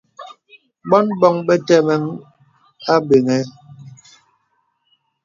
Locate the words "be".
1.47-1.55